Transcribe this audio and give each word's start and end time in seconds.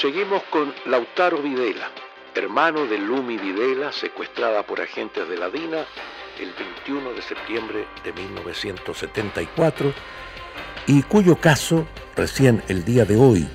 Seguimos 0.00 0.44
con 0.52 0.72
Lautaro 0.86 1.42
Videla, 1.42 1.90
hermano 2.36 2.86
de 2.86 2.98
Lumi 2.98 3.36
Videla, 3.36 3.90
secuestrada 3.90 4.64
por 4.64 4.80
agentes 4.80 5.28
de 5.28 5.36
la 5.36 5.50
DINA 5.50 5.84
el 6.38 6.52
21 6.86 7.14
de 7.14 7.22
septiembre 7.22 7.84
de 8.04 8.12
1974 8.12 9.92
y 10.86 11.02
cuyo 11.02 11.40
caso, 11.40 11.84
recién 12.14 12.62
el 12.68 12.84
día 12.84 13.06
de 13.06 13.16
hoy, 13.16 13.48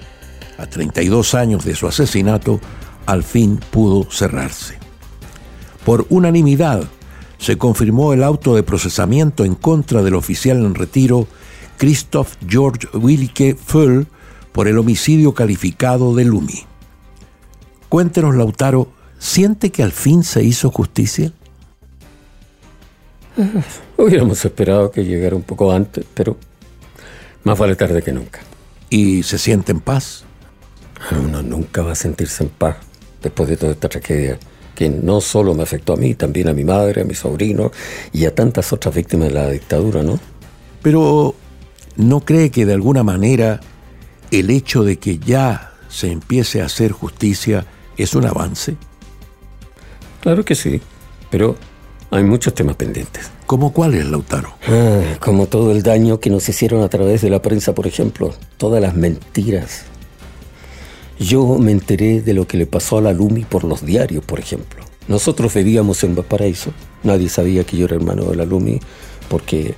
a 0.57 0.65
32 0.65 1.33
años 1.33 1.63
de 1.63 1.75
su 1.75 1.87
asesinato, 1.87 2.59
al 3.05 3.23
fin 3.23 3.57
pudo 3.71 4.11
cerrarse. 4.11 4.77
Por 5.85 6.05
unanimidad, 6.09 6.83
se 7.37 7.57
confirmó 7.57 8.11
el 8.11 8.21
auto 8.21 8.53
de 8.53 8.63
procesamiento 8.63 9.45
en 9.45 9.55
contra 9.55 10.01
del 10.01 10.15
oficial 10.15 10.57
en 10.57 10.75
retiro 10.75 11.25
Christoph 11.77 12.35
George 12.45 12.89
Willike 12.93 13.55
Föll 13.55 14.07
por 14.53 14.67
el 14.67 14.77
homicidio 14.77 15.33
calificado 15.33 16.15
de 16.15 16.23
Lumi. 16.23 16.65
Cuéntenos, 17.89 18.35
Lautaro, 18.35 18.87
¿siente 19.19 19.71
que 19.71 19.83
al 19.83 19.91
fin 19.91 20.23
se 20.23 20.43
hizo 20.43 20.71
justicia? 20.71 21.33
Hubiéramos 23.97 24.45
esperado 24.45 24.91
que 24.91 25.03
llegara 25.03 25.35
un 25.35 25.43
poco 25.43 25.71
antes, 25.71 26.05
pero 26.13 26.37
más 27.43 27.57
vale 27.57 27.75
tarde 27.75 28.01
que 28.01 28.13
nunca. 28.13 28.39
¿Y 28.89 29.23
se 29.23 29.37
siente 29.37 29.71
en 29.71 29.79
paz? 29.79 30.23
Uno 31.11 31.41
nunca 31.41 31.81
va 31.81 31.91
a 31.91 31.95
sentirse 31.95 32.43
en 32.43 32.49
paz 32.49 32.77
después 33.21 33.49
de 33.49 33.57
toda 33.57 33.71
esta 33.71 33.89
tragedia, 33.89 34.37
que 34.75 34.89
no 34.89 35.19
solo 35.21 35.53
me 35.53 35.63
afectó 35.63 35.93
a 35.93 35.97
mí, 35.97 36.13
también 36.13 36.47
a 36.47 36.53
mi 36.53 36.63
madre, 36.63 37.01
a 37.01 37.05
mi 37.05 37.15
sobrino 37.15 37.71
y 38.11 38.25
a 38.25 38.35
tantas 38.35 38.71
otras 38.71 38.93
víctimas 38.93 39.29
de 39.29 39.33
la 39.33 39.49
dictadura, 39.49 40.03
¿no? 40.03 40.19
Pero, 40.81 41.33
¿no 41.95 42.19
cree 42.19 42.51
que 42.51 42.65
de 42.65 42.73
alguna 42.73 43.03
manera 43.03 43.61
el 44.39 44.49
hecho 44.49 44.83
de 44.83 44.97
que 44.97 45.19
ya 45.19 45.73
se 45.89 46.11
empiece 46.11 46.61
a 46.61 46.65
hacer 46.65 46.91
justicia 46.91 47.65
es 47.97 48.15
un 48.15 48.25
avance? 48.25 48.75
Claro 50.21 50.43
que 50.43 50.55
sí, 50.55 50.81
pero 51.29 51.55
hay 52.11 52.23
muchos 52.23 52.53
temas 52.53 52.75
pendientes. 52.75 53.31
¿Cómo 53.45 53.73
cuáles, 53.73 54.05
Lautaro? 54.05 54.53
Ah, 54.67 55.17
como 55.19 55.47
todo 55.47 55.71
el 55.71 55.83
daño 55.83 56.19
que 56.19 56.29
nos 56.29 56.47
hicieron 56.47 56.81
a 56.81 56.89
través 56.89 57.21
de 57.21 57.29
la 57.29 57.41
prensa, 57.41 57.73
por 57.73 57.87
ejemplo. 57.87 58.33
Todas 58.57 58.81
las 58.81 58.95
mentiras. 58.95 59.83
Yo 61.19 61.57
me 61.59 61.71
enteré 61.71 62.21
de 62.21 62.33
lo 62.33 62.47
que 62.47 62.57
le 62.57 62.65
pasó 62.65 62.97
a 62.97 63.01
la 63.01 63.13
Lumi 63.13 63.43
por 63.43 63.63
los 63.63 63.85
diarios, 63.85 64.23
por 64.23 64.39
ejemplo. 64.39 64.83
Nosotros 65.07 65.53
vivíamos 65.53 66.03
en 66.03 66.15
Valparaíso. 66.15 66.71
Nadie 67.03 67.29
sabía 67.29 67.63
que 67.63 67.77
yo 67.77 67.85
era 67.85 67.95
hermano 67.95 68.23
de 68.25 68.35
la 68.35 68.45
Lumi 68.45 68.79
porque 69.27 69.75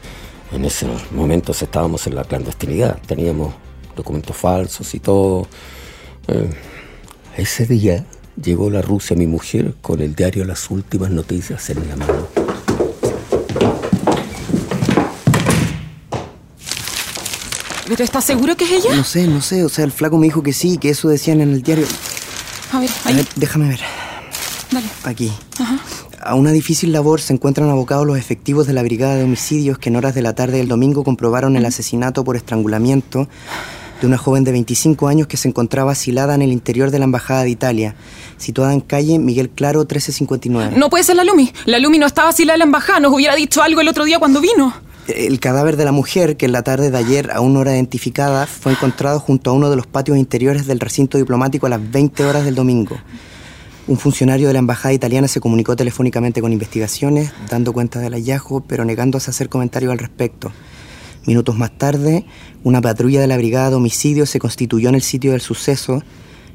en 0.51 0.65
esos 0.65 1.11
momentos 1.11 1.61
estábamos 1.61 2.05
en 2.07 2.15
la 2.15 2.23
clandestinidad. 2.23 2.99
Teníamos 3.07 3.53
documentos 3.95 4.35
falsos 4.35 4.93
y 4.95 4.99
todo. 4.99 5.47
Eh, 6.27 6.49
ese 7.37 7.65
día 7.65 8.05
llegó 8.41 8.69
la 8.69 8.81
Rusia 8.81 9.15
mi 9.15 9.27
mujer 9.27 9.75
con 9.81 10.01
el 10.01 10.15
diario 10.15 10.45
Las 10.45 10.69
Últimas 10.69 11.09
Noticias 11.11 11.69
en 11.69 11.87
la 11.89 11.95
mano. 11.95 12.27
¿Pero 17.87 18.03
estás 18.03 18.25
seguro 18.25 18.55
que 18.57 18.63
es 18.65 18.71
ella? 18.71 18.95
No 18.95 19.03
sé, 19.03 19.27
no 19.27 19.41
sé. 19.41 19.63
O 19.63 19.69
sea, 19.69 19.85
el 19.85 19.91
flaco 19.91 20.17
me 20.17 20.25
dijo 20.25 20.41
que 20.41 20.53
sí, 20.53 20.77
que 20.77 20.89
eso 20.89 21.07
decían 21.07 21.39
en 21.41 21.51
el 21.53 21.61
diario. 21.61 21.85
A 22.71 22.79
ver, 22.79 22.89
A 23.05 23.09
ahí. 23.09 23.15
ver, 23.15 23.27
déjame 23.35 23.67
ver. 23.69 23.79
Dale. 24.71 24.87
Aquí. 25.03 25.31
A 26.21 26.33
una 26.33 26.51
difícil 26.51 26.91
labor 26.91 27.21
se 27.21 27.33
encuentran 27.33 27.69
abocados 27.69 28.07
los 28.07 28.17
efectivos 28.17 28.65
de 28.65 28.73
la 28.73 28.81
Brigada 28.81 29.15
de 29.15 29.23
Homicidios 29.23 29.77
que 29.77 29.89
en 29.89 29.95
horas 29.97 30.15
de 30.15 30.23
la 30.23 30.33
tarde 30.33 30.57
del 30.57 30.67
domingo 30.67 31.03
comprobaron 31.03 31.55
el 31.55 31.65
asesinato 31.65 32.23
por 32.23 32.35
estrangulamiento 32.35 33.27
de 34.01 34.07
una 34.07 34.17
joven 34.17 34.43
de 34.43 34.51
25 34.51 35.07
años 35.07 35.27
que 35.27 35.37
se 35.37 35.47
encontraba 35.47 35.93
asilada 35.93 36.35
en 36.35 36.41
el 36.41 36.51
interior 36.51 36.91
de 36.91 36.99
la 36.99 37.05
Embajada 37.05 37.43
de 37.43 37.49
Italia, 37.49 37.95
situada 38.37 38.73
en 38.73 38.81
calle 38.81 39.19
Miguel 39.19 39.49
Claro 39.49 39.79
1359. 39.79 40.77
No 40.77 40.89
puede 40.89 41.03
ser 41.03 41.15
la 41.15 41.23
Lumi. 41.23 41.51
La 41.65 41.79
Lumi 41.79 41.97
no 41.97 42.05
estaba 42.05 42.29
así 42.29 42.45
la 42.45 42.53
de 42.53 42.59
la 42.59 42.65
embajada. 42.65 42.99
Nos 42.99 43.13
hubiera 43.13 43.35
dicho 43.35 43.61
algo 43.61 43.81
el 43.81 43.87
otro 43.87 44.03
día 44.03 44.19
cuando 44.19 44.41
vino. 44.41 44.73
El 45.07 45.39
cadáver 45.39 45.77
de 45.77 45.85
la 45.85 45.91
mujer, 45.91 46.35
que 46.35 46.47
en 46.47 46.51
la 46.51 46.63
tarde 46.63 46.89
de 46.89 46.97
ayer, 46.97 47.29
aún 47.31 47.53
no 47.53 47.61
era 47.61 47.75
identificada, 47.75 48.47
fue 48.47 48.71
encontrado 48.71 49.19
junto 49.19 49.51
a 49.51 49.53
uno 49.53 49.69
de 49.69 49.75
los 49.75 49.85
patios 49.85 50.17
interiores 50.17 50.65
del 50.65 50.79
recinto 50.79 51.17
diplomático 51.19 51.67
a 51.67 51.69
las 51.69 51.91
20 51.91 52.25
horas 52.25 52.43
del 52.43 52.55
domingo. 52.55 52.97
Un 53.87 53.99
funcionario 53.99 54.47
de 54.47 54.53
la 54.53 54.59
embajada 54.59 54.93
italiana 54.93 55.27
se 55.27 55.39
comunicó 55.39 55.75
telefónicamente 55.75 56.41
con 56.41 56.51
investigaciones, 56.51 57.31
dando 57.51 57.71
cuenta 57.71 57.99
del 57.99 58.13
hallazgo, 58.13 58.61
pero 58.61 58.83
negándose 58.83 59.29
a 59.29 59.31
hacer 59.31 59.47
comentarios 59.47 59.91
al 59.91 59.99
respecto. 59.99 60.51
Minutos 61.25 61.57
más 61.57 61.71
tarde, 61.77 62.25
una 62.63 62.81
patrulla 62.81 63.19
de 63.19 63.27
la 63.27 63.37
Brigada 63.37 63.71
de 63.71 63.75
Homicidios 63.77 64.29
se 64.29 64.39
constituyó 64.39 64.89
en 64.89 64.95
el 64.95 65.01
sitio 65.01 65.31
del 65.31 65.41
suceso, 65.41 66.03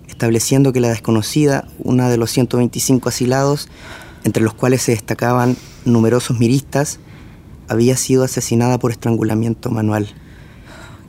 estableciendo 0.08 0.72
que 0.72 0.81
la 0.81 0.88
desconocida, 0.88 1.66
una 1.78 2.08
de 2.08 2.16
los 2.16 2.31
125 2.31 3.09
asilados, 3.09 3.69
entre 4.22 4.42
los 4.44 4.54
cuales 4.54 4.82
se 4.82 4.92
destacaban 4.92 5.56
numerosos 5.84 6.38
miristas, 6.38 7.00
había 7.69 7.97
sido 7.97 8.22
asesinada 8.25 8.78
por 8.78 8.91
estrangulamiento 8.92 9.70
manual. 9.70 10.09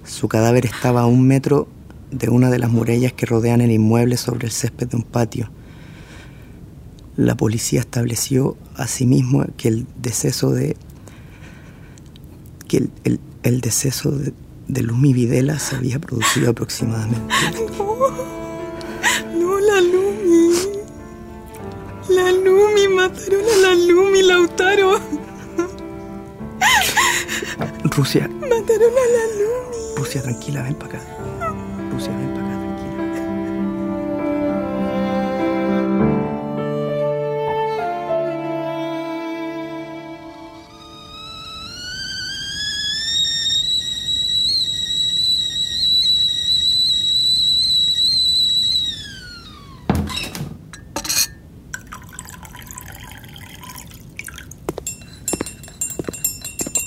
Su 0.05 0.27
cadáver 0.27 0.65
estaba 0.65 1.01
a 1.01 1.05
un 1.05 1.27
metro 1.27 1.67
de 2.11 2.29
una 2.29 2.49
de 2.49 2.59
las 2.59 2.71
murallas 2.71 3.13
que 3.13 3.25
rodean 3.25 3.61
el 3.61 3.71
inmueble 3.71 4.17
sobre 4.17 4.47
el 4.47 4.51
césped 4.51 4.87
de 4.87 4.97
un 4.97 5.03
patio. 5.03 5.51
La 7.15 7.35
policía 7.35 7.79
estableció 7.81 8.57
asimismo 8.75 9.45
que 9.57 9.67
el 9.67 9.87
deceso 10.01 10.51
de. 10.51 10.75
que 12.67 12.77
el, 12.77 12.91
el- 13.03 13.19
el 13.43 13.61
deceso 13.61 14.11
de, 14.11 14.33
de 14.67 14.81
Lumi 14.81 15.13
Videla 15.13 15.59
se 15.59 15.75
había 15.75 15.99
producido 15.99 16.51
aproximadamente. 16.51 17.33
No, 19.37 19.59
la 19.59 19.81
Lumi. 19.81 20.55
La 22.09 22.31
Lumi. 22.31 22.87
Mataron 22.87 23.41
a 23.41 23.57
la 23.61 23.75
Lumi, 23.75 24.21
Lautaro. 24.23 24.99
Rusia, 27.83 28.27
Mataron 28.27 28.93
a 28.93 29.05
la 29.11 29.25
Lumi. 29.37 29.95
Rusia, 29.97 30.21
tranquila, 30.21 30.63
ven 30.63 30.75
para 30.75 30.99
acá. 30.99 31.01
Rusia, 31.91 32.15
ven 32.15 32.30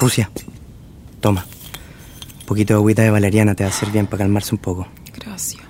Rusia, 0.04 0.30
toma. 1.20 1.46
Un 2.40 2.44
poquito 2.44 2.74
de 2.74 2.76
agüita 2.76 3.00
de 3.00 3.08
valeriana 3.08 3.54
te 3.54 3.64
va 3.64 3.70
a 3.70 3.72
hacer 3.72 3.90
bien 3.90 4.06
para 4.06 4.18
calmarse 4.18 4.54
un 4.54 4.58
poco. 4.58 4.86
Gracias. 5.16 5.62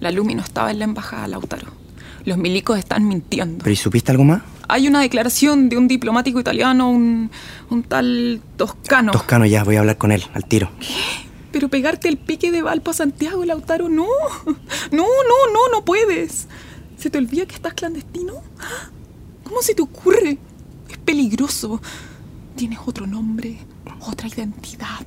La 0.00 0.10
Lumi 0.10 0.34
no 0.34 0.42
estaba 0.42 0.72
en 0.72 0.80
la 0.80 0.84
embajada, 0.86 1.28
Lautaro. 1.28 1.68
Los 2.24 2.38
milicos 2.38 2.76
están 2.76 3.06
mintiendo. 3.06 3.62
¿Pero 3.62 3.72
y 3.72 3.76
supiste 3.76 4.10
algo 4.10 4.24
más? 4.24 4.42
Hay 4.66 4.88
una 4.88 5.00
declaración 5.00 5.68
de 5.68 5.76
un 5.76 5.86
diplomático 5.86 6.40
italiano, 6.40 6.90
un, 6.90 7.30
un 7.70 7.82
tal 7.84 8.42
Toscano. 8.56 9.12
Toscano 9.12 9.46
ya, 9.46 9.62
voy 9.62 9.76
a 9.76 9.80
hablar 9.80 9.96
con 9.96 10.10
él, 10.10 10.24
al 10.34 10.46
tiro. 10.46 10.70
Pero 11.52 11.68
pegarte 11.68 12.08
el 12.08 12.18
pique 12.18 12.50
de 12.50 12.62
Valpo 12.62 12.90
a 12.90 12.94
Santiago, 12.94 13.44
Lautaro, 13.44 13.88
no. 13.88 14.08
No, 14.90 15.06
no, 15.06 15.52
no, 15.52 15.68
no 15.70 15.84
puedes. 15.84 16.48
¿Se 16.98 17.10
te 17.10 17.18
olvida 17.18 17.46
que 17.46 17.54
estás 17.54 17.74
clandestino? 17.74 18.42
¿Cómo 19.44 19.62
se 19.62 19.76
te 19.76 19.82
ocurre? 19.82 20.38
Peligroso. 21.10 21.80
Tienes 22.54 22.78
otro 22.86 23.04
nombre, 23.04 23.58
otra 24.06 24.28
identidad. 24.28 25.00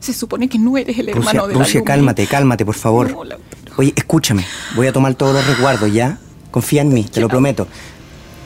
Se 0.00 0.14
supone 0.14 0.48
que 0.48 0.58
no 0.58 0.78
eres 0.78 0.98
el 0.98 1.08
Rusia, 1.12 1.18
hermano 1.32 1.48
de 1.48 1.52
la 1.52 1.58
Rusia, 1.60 1.80
Lumi. 1.80 1.86
cálmate, 1.86 2.26
cálmate, 2.26 2.64
por 2.64 2.74
favor. 2.76 3.10
No. 3.10 3.36
Oye, 3.76 3.92
escúchame. 3.94 4.42
Voy 4.74 4.86
a 4.86 4.92
tomar 4.94 5.14
todos 5.16 5.34
los 5.34 5.46
resguardos, 5.46 5.92
¿ya? 5.92 6.16
Confía 6.50 6.80
en 6.80 6.94
mí, 6.94 7.04
te 7.04 7.20
lo 7.20 7.28
prometo. 7.28 7.68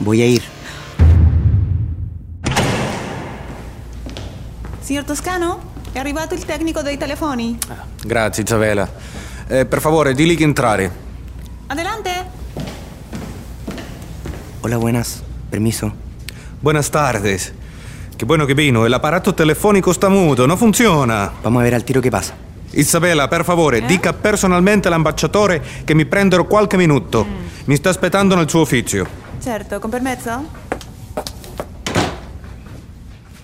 Voy 0.00 0.23
a 0.23 0.27
ir. 0.27 0.43
Signor 4.83 5.05
Toscano, 5.05 5.61
è 5.93 6.00
arrivato 6.00 6.35
il 6.35 6.45
tecnico 6.45 6.83
dei 6.83 6.97
telefoni. 6.97 7.56
Grazie 8.05 8.43
Isabella. 8.43 8.91
Eh, 9.47 9.67
per 9.67 9.81
favore, 9.81 10.15
digli 10.15 10.37
che 10.37 10.43
entrare. 10.43 10.91
Adelante. 11.69 12.11
Hola, 14.62 14.79
buenas. 14.79 15.23
Permiso. 15.49 16.06
Buenas 16.60 16.90
tardes. 16.90 17.52
Qué 18.16 18.25
bueno 18.25 18.46
que 18.46 18.55
vino. 18.55 18.84
El 18.84 18.93
aparato 18.93 19.34
telefónico 19.34 19.93
está 19.93 20.08
muto, 20.08 20.46
no 20.46 20.56
funziona. 20.56 21.31
Vamos 21.43 21.60
a 21.60 21.64
ver 21.64 21.75
al 21.75 21.84
tiro 21.84 22.00
qué 22.00 22.10
pasa. 22.10 22.34
Isabella, 22.72 23.28
per 23.28 23.44
favore, 23.44 23.81
dica 23.82 24.12
personalmente 24.12 24.88
all'ambasciatore 24.88 25.62
che 25.84 25.94
mi 25.94 26.05
prenderò 26.05 26.44
qualche 26.46 26.76
minuto. 26.76 27.25
Mi 27.66 27.76
sta 27.76 27.90
aspettando 27.90 28.34
nel 28.34 28.49
suo 28.49 28.62
ufficio. 28.62 29.06
Certo, 29.40 29.78
con 29.78 29.90
permesso. 29.90 30.46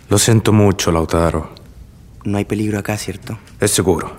Lo 0.09 0.19
sento 0.19 0.53
mucho, 0.53 0.91
Lautaro. 0.91 1.53
No 2.25 2.37
hay 2.39 2.45
peligro 2.45 2.79
acá, 2.79 2.97
¿cierto? 2.97 3.39
Es 3.61 3.71
seguro. 3.71 4.17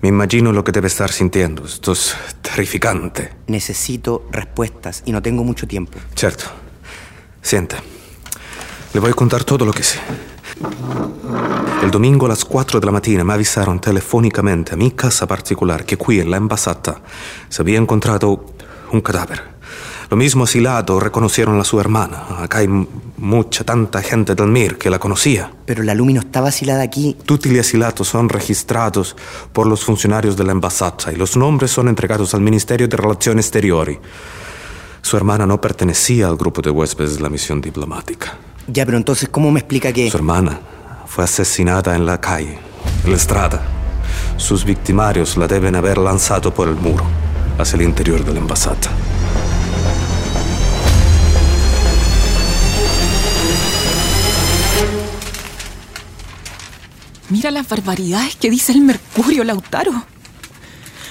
Me 0.00 0.08
imagino 0.08 0.52
lo 0.52 0.62
que 0.62 0.70
debe 0.70 0.86
estar 0.86 1.10
sintiendo. 1.10 1.64
Esto 1.64 1.92
es 1.92 2.16
terrificante. 2.40 3.32
Necesito 3.48 4.28
respuestas 4.30 5.02
y 5.04 5.10
no 5.12 5.20
tengo 5.20 5.42
mucho 5.42 5.66
tiempo. 5.66 5.98
Certo. 6.14 6.67
Sienta. 7.48 7.82
Le 8.92 9.00
voy 9.00 9.10
a 9.10 9.14
contar 9.14 9.42
todo 9.42 9.64
lo 9.64 9.72
que 9.72 9.82
sé. 9.82 9.98
El 11.82 11.90
domingo 11.90 12.26
a 12.26 12.28
las 12.28 12.44
4 12.44 12.78
de 12.78 12.84
la 12.84 12.92
mattina 12.92 13.24
me 13.24 13.32
avisaron 13.32 13.80
telefónicamente 13.80 14.74
a 14.74 14.76
mi 14.76 14.90
casa 14.90 15.26
particular 15.26 15.86
que 15.86 15.96
qui 15.96 16.20
en 16.20 16.30
la 16.30 16.36
embasata 16.36 17.00
se 17.48 17.62
había 17.62 17.78
encontrado 17.78 18.44
un 18.92 19.00
cadáver. 19.00 19.44
Lo 20.10 20.18
mismo 20.18 20.44
asilado 20.44 21.00
reconocieron 21.00 21.58
a 21.58 21.64
su 21.64 21.80
hermana. 21.80 22.42
Acá 22.42 22.58
hay 22.58 22.68
mucha, 23.16 23.64
tanta 23.64 24.02
gente 24.02 24.34
del 24.34 24.48
MIR 24.48 24.76
que 24.76 24.90
la 24.90 24.98
conocía. 24.98 25.50
Pero 25.64 25.82
la 25.82 25.94
Lumi 25.94 26.12
no 26.12 26.20
estaba 26.20 26.48
asilada 26.48 26.82
aquí. 26.82 27.16
Tutti 27.24 27.48
gli 27.48 27.58
asilatos 27.58 28.08
son 28.08 28.28
registrados 28.28 29.16
por 29.54 29.66
los 29.66 29.82
funcionarios 29.82 30.36
de 30.36 30.44
la 30.44 30.52
embajada 30.52 31.10
y 31.14 31.16
los 31.16 31.34
nombres 31.34 31.70
son 31.70 31.88
entregados 31.88 32.34
al 32.34 32.42
Ministerio 32.42 32.88
de 32.88 32.96
Relaciones 32.98 33.46
Exteriores. 33.46 34.00
Su 35.02 35.16
hermana 35.16 35.46
no 35.46 35.60
pertenecía 35.60 36.28
al 36.28 36.36
grupo 36.36 36.60
de 36.60 36.70
huéspedes 36.70 37.16
de 37.16 37.22
la 37.22 37.28
misión 37.28 37.60
diplomática. 37.60 38.36
Ya, 38.66 38.84
pero 38.84 38.98
entonces, 38.98 39.28
¿cómo 39.28 39.50
me 39.50 39.60
explica 39.60 39.92
que...? 39.92 40.10
Su 40.10 40.18
hermana 40.18 40.60
fue 41.06 41.24
asesinada 41.24 41.96
en 41.96 42.04
la 42.04 42.20
calle, 42.20 42.58
en 43.04 43.10
la 43.10 43.16
estrada. 43.16 43.62
Sus 44.36 44.64
victimarios 44.64 45.36
la 45.36 45.48
deben 45.48 45.74
haber 45.74 45.98
lanzado 45.98 46.52
por 46.52 46.68
el 46.68 46.74
muro 46.74 47.04
hacia 47.58 47.76
el 47.76 47.82
interior 47.82 48.24
de 48.24 48.34
la 48.34 48.40
embajada. 48.40 48.76
Mira 57.30 57.50
las 57.50 57.68
barbaridades 57.68 58.36
que 58.36 58.50
dice 58.50 58.72
el 58.72 58.80
Mercurio, 58.80 59.44
Lautaro. 59.44 59.92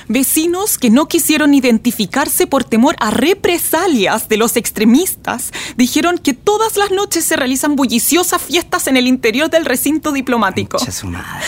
Vecinos 0.09 0.77
que 0.77 0.89
no 0.89 1.07
quisieron 1.07 1.53
identificarse 1.53 2.47
por 2.47 2.63
temor 2.63 2.95
a 2.99 3.11
represalias 3.11 4.29
de 4.29 4.37
los 4.37 4.55
extremistas 4.55 5.51
dijeron 5.75 6.17
que 6.17 6.33
todas 6.33 6.77
las 6.77 6.91
noches 6.91 7.25
se 7.25 7.35
realizan 7.35 7.75
bulliciosas 7.75 8.41
fiestas 8.41 8.87
en 8.87 8.95
el 8.95 9.07
interior 9.07 9.49
del 9.49 9.65
recinto 9.65 10.13
diplomático. 10.13 10.79
Su 10.79 11.07
madre. 11.07 11.45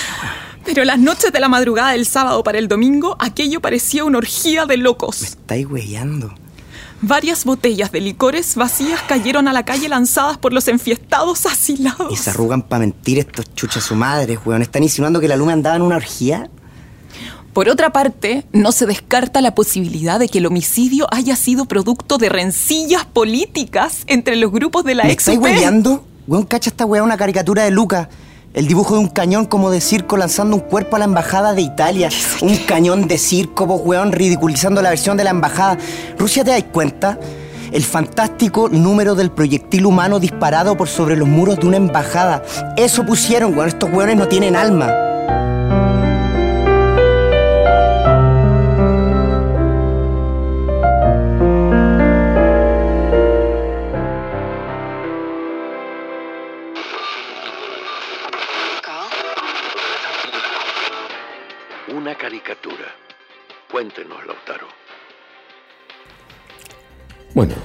Pero 0.65 0.83
las 0.83 1.00
noches 1.00 1.31
de 1.31 1.39
la 1.39 1.47
madrugada 1.47 1.91
del 1.91 2.06
sábado 2.06 2.44
para 2.44 2.59
el 2.59 2.67
domingo, 2.67 3.15
aquello 3.19 3.61
parecía 3.61 4.03
una 4.03 4.17
orgía 4.17 4.65
de 4.65 4.77
locos. 4.77 5.21
Estáis 5.21 5.65
huellando. 5.65 6.35
Varias 7.01 7.45
botellas 7.45 7.94
de 7.94 8.01
licores 8.01 8.56
vacías 8.56 9.01
cayeron 9.07 9.47
a 9.47 9.53
la 9.53 9.63
calle 9.63 9.88
lanzadas 9.88 10.38
por 10.38 10.51
los 10.51 10.67
enfiestados 10.67 11.45
asilados. 11.45 12.11
Y 12.11 12.17
se 12.17 12.29
arrugan 12.29 12.61
para 12.61 12.81
mentir 12.81 13.19
estos 13.19 13.53
chuchas 13.56 13.85
su 13.85 13.95
madre, 13.95 14.38
weón. 14.45 14.61
¿Están 14.61 14.83
insinuando 14.83 15.21
que 15.21 15.29
la 15.29 15.38
Lumi 15.38 15.53
andaba 15.53 15.77
en 15.77 15.81
una 15.81 15.95
orgía? 15.95 16.50
Por 17.54 17.68
otra 17.68 17.92
parte, 17.92 18.46
no 18.51 18.72
se 18.72 18.86
descarta 18.86 19.42
la 19.42 19.56
posibilidad 19.56 20.19
de 20.19 20.30
que 20.30 20.38
el 20.38 20.46
homicidio 20.46 21.07
haya 21.12 21.36
sido 21.36 21.66
producto 21.66 22.18
de 22.18 22.30
rencillas 22.30 23.06
políticas 23.06 24.04
entre 24.07 24.36
los 24.36 24.51
grupos 24.51 24.84
de 24.84 24.96
la 24.96 25.06
¿Me 25.06 25.12
ex 25.12 25.24
estáis 25.24 25.40
hueveando? 25.40 26.04
Weón, 26.28 26.46
cacha 26.46 26.69
esta 26.69 26.86
weá 26.86 27.01
una 27.01 27.18
caricatura 27.18 27.63
de 27.63 27.72
Luca. 27.72 28.10
El 28.54 28.68
dibujo 28.68 28.94
de 28.96 29.00
un 29.00 29.07
cañón 29.07 29.46
como 29.46 29.72
de 29.72 29.81
circo 29.81 30.16
lanzando 30.16 30.56
un 30.56 30.62
cuerpo 30.62 30.96
a 30.96 31.00
la 31.00 31.06
embajada 31.06 31.54
de 31.54 31.62
Italia. 31.62 32.10
Un 32.42 32.56
cañón 32.57 33.07
de 33.07 33.18
circo, 33.18 33.66
vos, 33.66 33.81
weón, 33.84 34.12
ridiculizando 34.12 34.81
la 34.81 34.90
versión 34.90 35.18
de 35.18 35.24
la 35.24 35.31
embajada. 35.31 35.78
Rusia, 36.19 36.44
¿te 36.44 36.52
das 36.52 36.63
cuenta? 36.72 37.19
El 37.72 37.84
fantástico 37.84 38.69
número 38.69 39.16
del 39.16 39.31
proyectil 39.31 39.86
humano 39.86 40.19
disparado 40.19 40.78
por 40.78 40.88
sobre 40.88 41.16
los 41.16 41.28
muros 41.28 41.60
de 41.60 41.68
una 41.68 41.78
embajada. 41.78 42.44
Eso 42.78 43.06
pusieron, 43.06 43.56
weón. 43.56 43.69
Estos 43.69 43.92
weones 43.92 44.18
no 44.18 44.28
tienen 44.28 44.56
alma. 44.56 45.08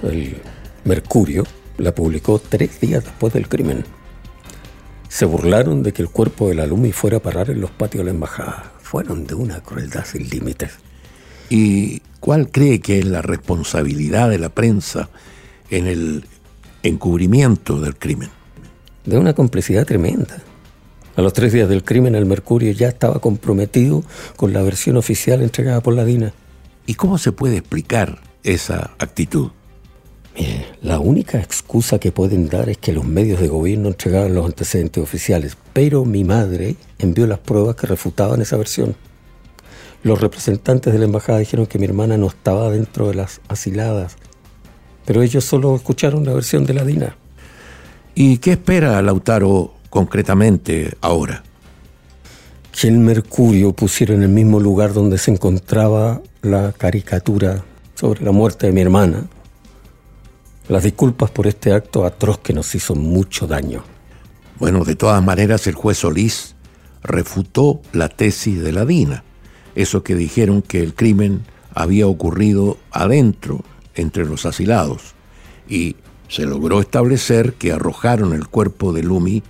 El 0.08 0.36
Mercurio 0.84 1.44
la 1.78 1.94
publicó 1.94 2.38
tres 2.38 2.80
días 2.80 3.04
después 3.04 3.32
del 3.32 3.48
crimen. 3.48 3.84
Se 5.08 5.24
burlaron 5.24 5.82
de 5.82 5.92
que 5.92 6.02
el 6.02 6.08
cuerpo 6.08 6.48
de 6.48 6.54
la 6.54 6.66
Lumi 6.66 6.92
fuera 6.92 7.18
a 7.18 7.22
parar 7.22 7.50
en 7.50 7.60
los 7.60 7.70
patios 7.70 8.00
de 8.00 8.04
la 8.06 8.10
embajada. 8.10 8.72
Fueron 8.80 9.26
de 9.26 9.34
una 9.34 9.60
crueldad 9.60 10.04
sin 10.04 10.28
límites. 10.28 10.72
¿Y 11.50 12.00
cuál 12.20 12.50
cree 12.50 12.80
que 12.80 12.98
es 12.98 13.04
la 13.04 13.22
responsabilidad 13.22 14.30
de 14.30 14.38
la 14.38 14.48
prensa 14.48 15.08
en 15.70 15.86
el 15.86 16.24
encubrimiento 16.82 17.80
del 17.80 17.96
crimen? 17.96 18.30
De 19.04 19.18
una 19.18 19.34
complicidad 19.34 19.86
tremenda. 19.86 20.38
A 21.16 21.22
los 21.22 21.32
tres 21.32 21.52
días 21.52 21.68
del 21.68 21.84
crimen, 21.84 22.16
el 22.16 22.26
Mercurio 22.26 22.72
ya 22.72 22.88
estaba 22.88 23.20
comprometido 23.20 24.02
con 24.36 24.52
la 24.52 24.62
versión 24.62 24.96
oficial 24.96 25.42
entregada 25.42 25.80
por 25.80 25.94
la 25.94 26.04
DINA. 26.04 26.32
¿Y 26.86 26.94
cómo 26.94 27.18
se 27.18 27.30
puede 27.30 27.58
explicar 27.58 28.20
esa 28.42 28.90
actitud? 28.98 29.50
Mire, 30.36 30.66
la 30.82 30.98
única 30.98 31.38
excusa 31.38 31.98
que 31.98 32.10
pueden 32.10 32.48
dar 32.48 32.68
es 32.68 32.78
que 32.78 32.92
los 32.92 33.04
medios 33.04 33.40
de 33.40 33.48
gobierno 33.48 33.88
entregaban 33.88 34.34
los 34.34 34.44
antecedentes 34.44 35.02
oficiales, 35.02 35.56
pero 35.72 36.04
mi 36.04 36.24
madre 36.24 36.76
envió 36.98 37.26
las 37.26 37.38
pruebas 37.38 37.76
que 37.76 37.86
refutaban 37.86 38.42
esa 38.42 38.56
versión. 38.56 38.96
Los 40.02 40.20
representantes 40.20 40.92
de 40.92 40.98
la 40.98 41.04
embajada 41.04 41.38
dijeron 41.38 41.66
que 41.66 41.78
mi 41.78 41.86
hermana 41.86 42.18
no 42.18 42.26
estaba 42.26 42.70
dentro 42.70 43.08
de 43.08 43.14
las 43.14 43.40
asiladas, 43.48 44.16
pero 45.04 45.22
ellos 45.22 45.44
solo 45.44 45.76
escucharon 45.76 46.24
la 46.24 46.34
versión 46.34 46.66
de 46.66 46.74
la 46.74 46.84
DINA. 46.84 47.16
¿Y 48.14 48.38
qué 48.38 48.52
espera 48.52 49.00
Lautaro 49.02 49.74
concretamente 49.88 50.96
ahora? 51.00 51.44
Que 52.72 52.88
el 52.88 52.98
Mercurio 52.98 53.72
pusiera 53.72 54.14
en 54.14 54.22
el 54.22 54.28
mismo 54.28 54.58
lugar 54.58 54.92
donde 54.92 55.16
se 55.16 55.30
encontraba 55.30 56.20
la 56.42 56.72
caricatura 56.72 57.64
sobre 57.94 58.24
la 58.24 58.32
muerte 58.32 58.66
de 58.66 58.72
mi 58.72 58.80
hermana 58.80 59.28
las 60.68 60.82
disculpas 60.82 61.30
por 61.30 61.46
este 61.46 61.72
acto 61.72 62.04
atroz 62.04 62.38
que 62.38 62.52
nos 62.52 62.74
hizo 62.74 62.94
mucho 62.94 63.46
daño. 63.46 63.84
Bueno, 64.58 64.84
de 64.84 64.94
todas 64.94 65.22
maneras 65.22 65.66
el 65.66 65.74
juez 65.74 65.98
Solís 65.98 66.54
refutó 67.02 67.82
la 67.92 68.08
tesis 68.08 68.62
de 68.62 68.72
la 68.72 68.84
DINA, 68.84 69.24
eso 69.74 70.02
que 70.02 70.14
dijeron 70.14 70.62
que 70.62 70.80
el 70.80 70.94
crimen 70.94 71.42
había 71.74 72.06
ocurrido 72.06 72.78
adentro, 72.90 73.62
entre 73.94 74.24
los 74.24 74.46
asilados, 74.46 75.14
y 75.68 75.96
se 76.28 76.46
logró 76.46 76.80
establecer 76.80 77.54
que 77.54 77.72
arrojaron 77.72 78.32
el 78.32 78.48
cuerpo 78.48 78.92
de 78.92 79.02
Lumi 79.02 79.42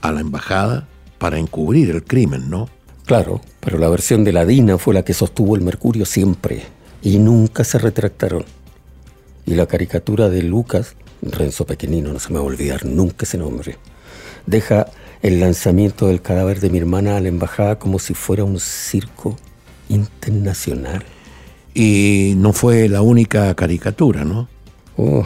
a 0.00 0.12
la 0.12 0.20
embajada 0.20 0.88
para 1.18 1.38
encubrir 1.38 1.90
el 1.90 2.02
crimen, 2.04 2.50
¿no? 2.50 2.68
Claro, 3.04 3.40
pero 3.60 3.78
la 3.78 3.88
versión 3.88 4.24
de 4.24 4.32
la 4.32 4.44
DINA 4.44 4.78
fue 4.78 4.94
la 4.94 5.04
que 5.04 5.14
sostuvo 5.14 5.54
el 5.54 5.62
Mercurio 5.62 6.04
siempre, 6.04 6.64
y 7.02 7.18
nunca 7.18 7.62
se 7.62 7.78
retractaron. 7.78 8.44
Y 9.46 9.54
la 9.54 9.66
caricatura 9.66 10.28
de 10.28 10.42
Lucas, 10.42 10.96
Renzo 11.22 11.64
Pequeñino, 11.64 12.12
no 12.12 12.18
se 12.18 12.30
me 12.30 12.38
va 12.38 12.44
a 12.44 12.48
olvidar 12.48 12.84
nunca 12.84 13.24
ese 13.24 13.38
nombre, 13.38 13.78
deja 14.44 14.86
el 15.22 15.40
lanzamiento 15.40 16.08
del 16.08 16.20
cadáver 16.20 16.60
de 16.60 16.70
mi 16.70 16.78
hermana 16.78 17.16
a 17.16 17.20
la 17.20 17.28
embajada 17.28 17.78
como 17.78 17.98
si 17.98 18.14
fuera 18.14 18.44
un 18.44 18.60
circo 18.60 19.36
internacional. 19.88 21.04
Y 21.74 22.34
no 22.36 22.52
fue 22.52 22.88
la 22.88 23.02
única 23.02 23.54
caricatura, 23.54 24.24
¿no? 24.24 24.48
Oh, 24.96 25.24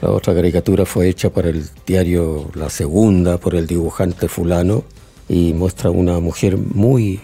la 0.00 0.10
otra 0.10 0.34
caricatura 0.34 0.86
fue 0.86 1.08
hecha 1.08 1.30
para 1.30 1.48
el 1.48 1.68
diario 1.86 2.50
La 2.54 2.70
Segunda 2.70 3.38
por 3.38 3.54
el 3.54 3.66
dibujante 3.66 4.28
fulano 4.28 4.84
y 5.28 5.52
muestra 5.54 5.90
una 5.90 6.20
mujer 6.20 6.56
muy 6.56 7.20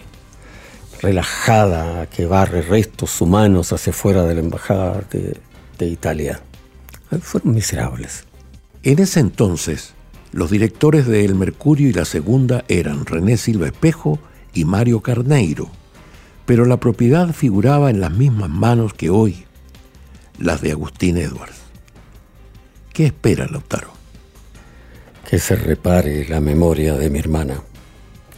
relajada 1.01 2.07
que 2.07 2.25
barre 2.25 2.61
restos 2.61 3.21
humanos 3.21 3.71
hacia 3.73 3.93
fuera 3.93 4.23
de 4.23 4.35
la 4.35 4.39
embajada 4.41 5.03
de, 5.11 5.37
de 5.77 5.87
Italia. 5.87 6.41
Fueron 7.21 7.53
miserables. 7.53 8.25
En 8.83 8.99
ese 8.99 9.19
entonces, 9.19 9.93
los 10.31 10.49
directores 10.49 11.07
de 11.07 11.25
El 11.25 11.35
Mercurio 11.35 11.89
y 11.89 11.93
la 11.93 12.05
Segunda 12.05 12.65
eran 12.67 13.05
René 13.05 13.37
Silva 13.37 13.67
Espejo 13.67 14.19
y 14.53 14.65
Mario 14.65 15.01
Carneiro, 15.01 15.69
pero 16.45 16.65
la 16.65 16.77
propiedad 16.77 17.33
figuraba 17.33 17.89
en 17.89 18.01
las 18.01 18.11
mismas 18.11 18.49
manos 18.49 18.93
que 18.93 19.09
hoy, 19.09 19.45
las 20.39 20.61
de 20.61 20.71
Agustín 20.71 21.17
Edwards. 21.17 21.61
¿Qué 22.91 23.05
espera 23.05 23.47
Lautaro? 23.47 23.93
Que 25.29 25.39
se 25.39 25.55
repare 25.55 26.27
la 26.27 26.39
memoria 26.39 26.95
de 26.95 27.09
mi 27.09 27.19
hermana. 27.19 27.61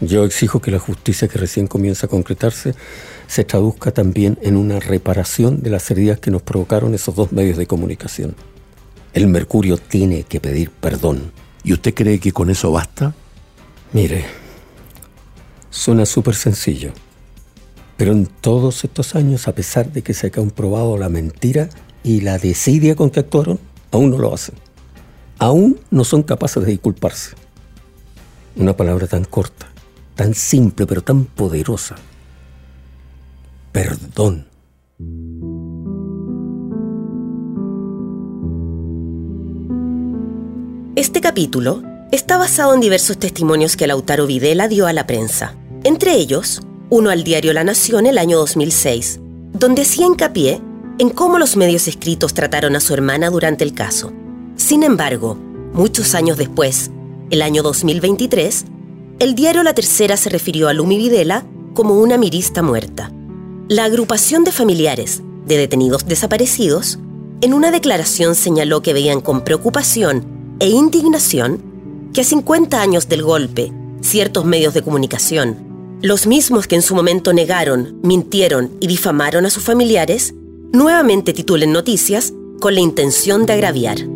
Yo 0.05 0.23
exijo 0.23 0.61
que 0.61 0.69
la 0.69 0.77
justicia 0.77 1.27
que 1.27 1.39
recién 1.39 1.65
comienza 1.65 2.05
a 2.05 2.09
concretarse 2.09 2.75
se 3.25 3.43
traduzca 3.43 3.91
también 3.91 4.37
en 4.43 4.55
una 4.55 4.79
reparación 4.79 5.63
de 5.63 5.71
las 5.71 5.89
heridas 5.89 6.19
que 6.19 6.29
nos 6.29 6.43
provocaron 6.43 6.93
esos 6.93 7.15
dos 7.15 7.31
medios 7.31 7.57
de 7.57 7.65
comunicación. 7.65 8.35
El 9.13 9.27
Mercurio 9.27 9.77
tiene 9.77 10.23
que 10.23 10.39
pedir 10.39 10.69
perdón. 10.69 11.31
¿Y 11.63 11.73
usted 11.73 11.95
cree 11.95 12.19
que 12.19 12.31
con 12.31 12.51
eso 12.51 12.71
basta? 12.71 13.15
Mire, 13.93 14.25
suena 15.71 16.05
súper 16.05 16.35
sencillo. 16.35 16.91
Pero 17.97 18.11
en 18.11 18.27
todos 18.27 18.83
estos 18.83 19.15
años, 19.15 19.47
a 19.47 19.55
pesar 19.55 19.91
de 19.91 20.03
que 20.03 20.13
se 20.13 20.27
ha 20.27 20.31
comprobado 20.31 20.97
la 20.97 21.09
mentira 21.09 21.69
y 22.03 22.21
la 22.21 22.37
desidia 22.37 22.95
con 22.95 23.09
que 23.09 23.21
actuaron, 23.21 23.59
aún 23.91 24.11
no 24.11 24.19
lo 24.19 24.33
hacen. 24.33 24.55
Aún 25.39 25.79
no 25.89 26.03
son 26.03 26.21
capaces 26.21 26.63
de 26.63 26.71
disculparse. 26.71 27.35
Una 28.55 28.77
palabra 28.77 29.07
tan 29.07 29.25
corta, 29.25 29.67
tan 30.15 30.33
simple, 30.33 30.87
pero 30.87 31.03
tan 31.03 31.25
poderosa. 31.25 31.95
Perdón. 33.71 34.47
Este 40.95 41.19
capítulo 41.19 41.83
está 42.11 42.37
basado 42.37 42.73
en 42.73 42.79
diversos 42.79 43.17
testimonios 43.17 43.75
que 43.75 43.87
Lautaro 43.87 44.25
Videla 44.25 44.69
dio 44.69 44.87
a 44.87 44.93
la 44.93 45.05
prensa. 45.05 45.53
Entre 45.83 46.15
ellos, 46.15 46.61
uno 46.89 47.09
al 47.09 47.23
diario 47.23 47.51
La 47.51 47.65
Nación 47.65 48.05
el 48.05 48.17
año 48.17 48.37
2006, 48.37 49.19
donde 49.53 49.81
hacía 49.81 50.05
hincapié 50.05 50.61
en 50.97 51.09
cómo 51.09 51.37
los 51.37 51.57
medios 51.57 51.89
escritos 51.89 52.33
trataron 52.33 52.75
a 52.77 52.79
su 52.79 52.93
hermana 52.93 53.29
durante 53.29 53.65
el 53.65 53.73
caso. 53.73 54.13
Sin 54.55 54.83
embargo, 54.83 55.35
muchos 55.73 56.15
años 56.15 56.37
después, 56.37 56.91
el 57.29 57.41
año 57.41 57.61
2023, 57.61 58.65
el 59.19 59.33
diario 59.33 59.63
La 59.63 59.73
Tercera 59.73 60.17
se 60.17 60.29
refirió 60.29 60.67
a 60.67 60.73
Lumi 60.73 60.97
Videla 60.97 61.45
como 61.73 61.99
una 61.99 62.17
mirista 62.17 62.61
muerta. 62.61 63.11
La 63.69 63.85
agrupación 63.85 64.43
de 64.43 64.51
familiares 64.51 65.21
de 65.45 65.57
detenidos 65.57 66.05
desaparecidos 66.05 66.99
en 67.41 67.53
una 67.53 67.71
declaración 67.71 68.35
señaló 68.35 68.81
que 68.81 68.93
veían 68.93 69.21
con 69.21 69.43
preocupación 69.43 70.25
e 70.59 70.69
indignación 70.69 72.09
que 72.13 72.21
a 72.21 72.23
50 72.23 72.81
años 72.81 73.07
del 73.07 73.23
golpe, 73.23 73.71
ciertos 74.01 74.45
medios 74.45 74.73
de 74.73 74.81
comunicación, 74.81 75.97
los 76.01 76.27
mismos 76.27 76.67
que 76.67 76.75
en 76.75 76.81
su 76.81 76.93
momento 76.93 77.33
negaron, 77.33 77.99
mintieron 78.03 78.71
y 78.79 78.87
difamaron 78.87 79.45
a 79.45 79.49
sus 79.49 79.63
familiares, 79.63 80.33
nuevamente 80.73 81.33
titulen 81.33 81.71
noticias 81.71 82.33
con 82.59 82.75
la 82.75 82.81
intención 82.81 83.45
de 83.45 83.53
agraviar. 83.53 84.14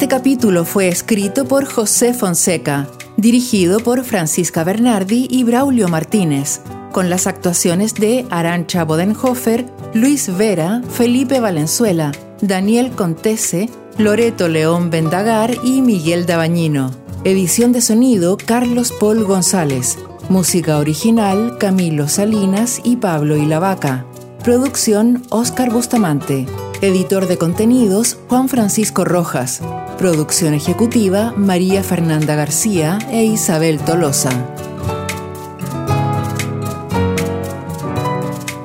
Este 0.00 0.08
capítulo 0.08 0.64
fue 0.64 0.88
escrito 0.88 1.44
por 1.44 1.66
José 1.66 2.14
Fonseca, 2.14 2.88
dirigido 3.18 3.80
por 3.80 4.02
Francisca 4.02 4.64
Bernardi 4.64 5.28
y 5.30 5.44
Braulio 5.44 5.88
Martínez, 5.88 6.62
con 6.90 7.10
las 7.10 7.26
actuaciones 7.26 7.92
de 7.92 8.24
Arancha 8.30 8.84
Bodenhofer, 8.84 9.66
Luis 9.92 10.34
Vera, 10.38 10.80
Felipe 10.90 11.38
Valenzuela, 11.38 12.12
Daniel 12.40 12.92
Contese, 12.92 13.68
Loreto 13.98 14.48
León 14.48 14.88
Vendagar 14.88 15.54
y 15.62 15.82
Miguel 15.82 16.24
Dabañino. 16.24 16.92
Edición 17.24 17.72
de 17.72 17.82
sonido 17.82 18.38
Carlos 18.38 18.94
Paul 18.98 19.24
González. 19.24 19.98
Música 20.30 20.78
original 20.78 21.58
Camilo 21.58 22.08
Salinas 22.08 22.80
y 22.84 22.96
Pablo 22.96 23.36
Ilavaca. 23.36 24.06
Producción 24.42 25.24
Oscar 25.28 25.70
Bustamante. 25.70 26.46
Editor 26.80 27.28
de 27.28 27.36
contenidos 27.36 28.16
Juan 28.28 28.48
Francisco 28.48 29.04
Rojas. 29.04 29.60
Producción 30.00 30.54
ejecutiva 30.54 31.34
María 31.36 31.82
Fernanda 31.82 32.34
García 32.34 32.98
e 33.10 33.22
Isabel 33.24 33.78
Tolosa. 33.80 34.30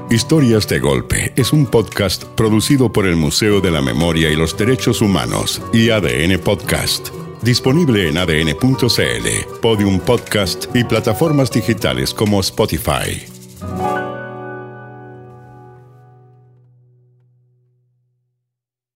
Historias 0.09 0.65
de 0.69 0.79
Golpe 0.79 1.33
es 1.35 1.51
un 1.51 1.65
podcast 1.65 2.23
producido 2.23 2.93
por 2.93 3.05
el 3.05 3.17
Museo 3.17 3.59
de 3.59 3.69
la 3.69 3.81
Memoria 3.81 4.31
y 4.31 4.37
los 4.37 4.57
Derechos 4.57 5.01
Humanos 5.01 5.61
y 5.73 5.89
ADN 5.89 6.39
Podcast. 6.39 7.09
Disponible 7.41 8.07
en 8.07 8.17
adn.cl, 8.17 9.59
Podium 9.61 9.99
Podcast 9.99 10.73
y 10.73 10.85
plataformas 10.85 11.51
digitales 11.51 12.13
como 12.13 12.39
Spotify. 12.39 13.34